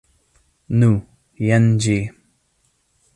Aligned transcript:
Nu, 0.83 0.87
jen 1.49 1.69
ĝi. 1.87 1.99